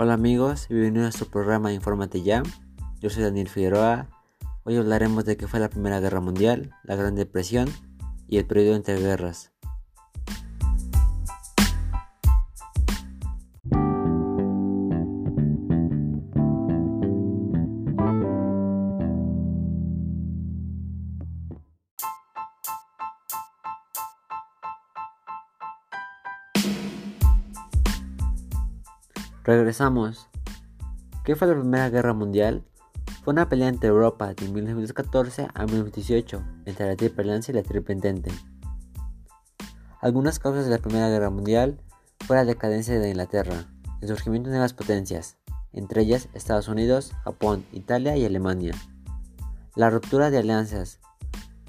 [0.00, 2.44] Hola amigos, bienvenidos a su programa Infórmate Ya.
[3.00, 4.06] Yo soy Daniel Figueroa.
[4.62, 7.68] Hoy hablaremos de qué fue la Primera Guerra Mundial, la Gran Depresión
[8.28, 9.50] y el periodo entre guerras.
[29.48, 30.28] Regresamos.
[31.24, 32.66] ¿Qué fue la Primera Guerra Mundial?
[33.24, 38.30] Fue una pelea entre Europa de 1914 a 1918 entre la Triple y la Triple.
[40.02, 41.80] Algunas causas de la Primera Guerra Mundial
[42.26, 43.64] fue la decadencia de Inglaterra,
[44.02, 45.38] el surgimiento de nuevas potencias,
[45.72, 48.74] entre ellas Estados Unidos, Japón, Italia y Alemania,
[49.76, 51.00] la ruptura de alianzas,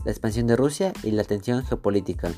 [0.04, 2.30] la expansión de Rusia y la tensión geopolítica.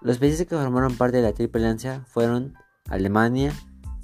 [0.00, 2.54] Los países que formaron parte de la Triple fueron
[2.88, 3.52] Alemania,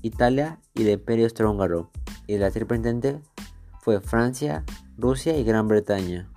[0.02, 1.91] Italia y el Imperio Austrohúngaro,
[2.27, 3.20] y la triple
[3.80, 4.64] fue Francia,
[4.96, 6.30] Rusia y Gran Bretaña.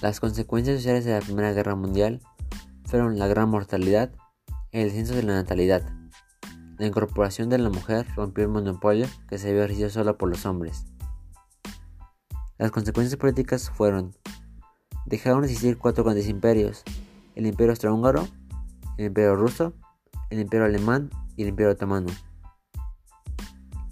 [0.00, 2.20] Las consecuencias sociales de la Primera Guerra Mundial
[2.86, 4.10] fueron la gran mortalidad
[4.72, 6.01] y el descenso de la natalidad.
[6.82, 10.44] La incorporación de la mujer rompió el monopolio que se había ejercido solo por los
[10.46, 10.84] hombres.
[12.58, 14.16] Las consecuencias políticas fueron
[15.06, 16.82] dejaron de existir cuatro grandes imperios,
[17.36, 18.26] el imperio austrohúngaro,
[18.98, 19.74] el imperio ruso,
[20.30, 22.08] el imperio alemán y el imperio otomano.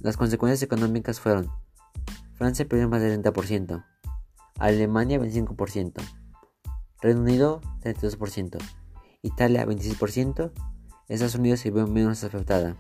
[0.01, 1.49] Las consecuencias económicas fueron
[2.35, 3.85] Francia perdió más del 30%,
[4.59, 6.03] Alemania 25%,
[7.01, 8.59] Reino Unido 32%,
[9.23, 10.51] Italia 26%,
[11.11, 12.77] Estados Unidos se vio menos afectada.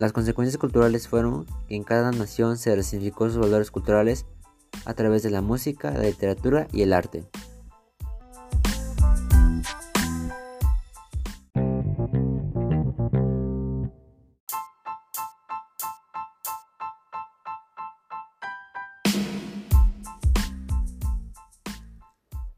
[0.00, 4.24] Las consecuencias culturales fueron que en cada nación se resignificó sus valores culturales
[4.86, 7.28] a través de la música, la literatura y el arte.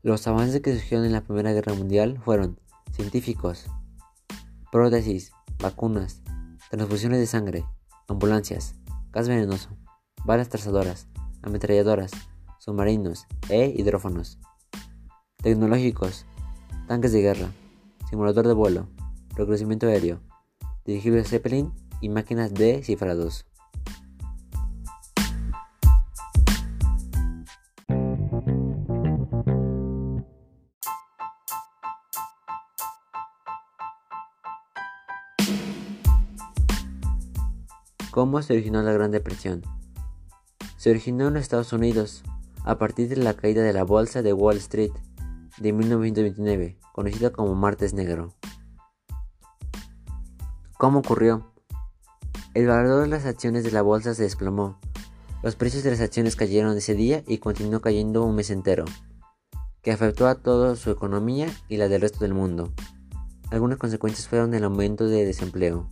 [0.05, 2.61] Los avances que surgieron en la Primera Guerra Mundial fueron
[2.93, 3.67] científicos,
[4.71, 6.23] prótesis, vacunas,
[6.73, 7.67] transfusiones de sangre,
[8.09, 8.75] ambulancias,
[9.13, 9.69] gas venenoso,
[10.25, 11.07] balas trazadoras,
[11.43, 12.13] ametralladoras,
[12.59, 14.39] submarinos e hidrófonos.
[15.37, 16.25] Tecnológicos,
[16.89, 17.53] tanques de guerra,
[18.09, 18.89] simulador de vuelo,
[19.37, 20.23] reconocimiento aéreo,
[20.87, 23.45] dirigibles Zeppelin y máquinas de cifrados.
[38.13, 39.63] ¿Cómo se originó la Gran Depresión?
[40.77, 42.23] Se originó en Estados Unidos
[42.63, 44.93] a partir de la caída de la bolsa de Wall Street
[45.57, 48.35] de 1929, conocida como Martes Negro.
[50.77, 51.55] ¿Cómo ocurrió?
[52.53, 54.79] El valor de las acciones de la bolsa se desplomó.
[55.43, 58.85] Los precios de las acciones cayeron ese día y continuó cayendo un mes entero,
[59.81, 62.75] que afectó a toda su economía y la del resto del mundo.
[63.51, 65.89] Algunas consecuencias fueron el aumento de desempleo.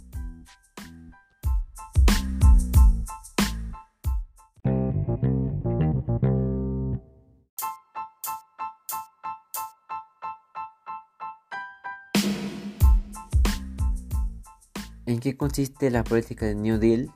[15.11, 17.11] ¿En qué consiste la política de New Deal?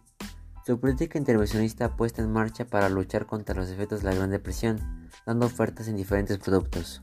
[0.66, 5.08] Su política intervencionista puesta en marcha para luchar contra los efectos de la Gran Depresión,
[5.24, 7.02] dando ofertas en diferentes productos.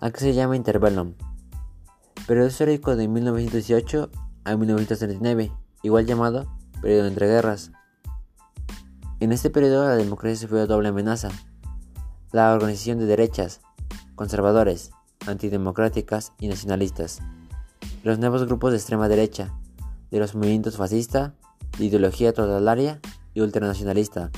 [0.00, 1.12] ¿A qué se llama Interbellum?
[2.26, 4.10] Periodo histórico de 1918
[4.44, 5.52] a 1939,
[5.82, 7.72] igual llamado periodo entre guerras.
[9.20, 11.28] En este periodo la democracia sufrió doble amenaza.
[12.32, 13.60] La organización de derechas,
[14.14, 14.92] conservadores,
[15.26, 17.20] antidemocráticas y nacionalistas.
[18.02, 19.52] Los nuevos grupos de extrema derecha,
[20.10, 21.34] de los movimientos fascista,
[21.78, 23.00] de ideología totalitaria
[23.34, 24.30] y ultranacionalista.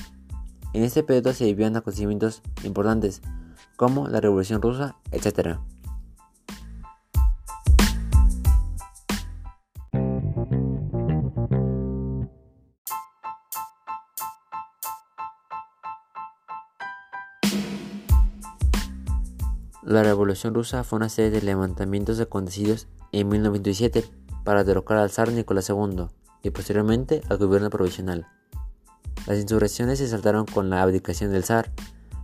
[0.73, 3.23] En este periodo se vivían acontecimientos importantes
[3.77, 5.59] como la Revolución Rusa, etc.
[19.83, 24.05] La Revolución Rusa fue una serie de levantamientos acontecidos en 1917
[24.45, 26.07] para derrocar al zar Nicolás II
[26.45, 28.29] y posteriormente al gobierno provisional.
[29.27, 31.73] Las insurrecciones se saltaron con la abdicación del zar,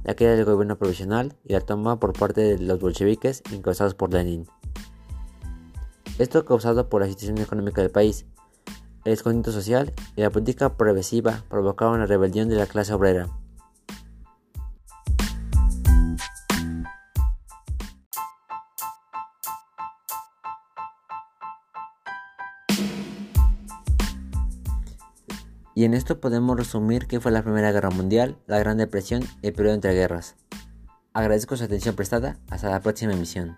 [0.04, 4.12] la caída del gobierno provisional y la toma por parte de los bolcheviques encabezados por
[4.12, 4.46] Lenin.
[6.20, 8.24] Esto causado por la situación económica del país,
[9.04, 13.28] el descontento social y la política progresiva provocaron la rebelión de la clase obrera.
[25.78, 29.46] Y en esto podemos resumir qué fue la Primera Guerra Mundial, la Gran Depresión y
[29.46, 30.34] el periodo entre guerras.
[31.12, 32.36] Agradezco su atención prestada.
[32.50, 33.56] Hasta la próxima emisión.